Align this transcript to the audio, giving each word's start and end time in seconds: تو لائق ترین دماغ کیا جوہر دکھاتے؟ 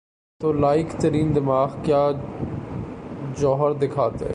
تو 0.41 0.51
لائق 0.53 0.95
ترین 1.01 1.35
دماغ 1.35 1.69
کیا 1.83 2.11
جوہر 3.37 3.73
دکھاتے؟ 3.73 4.25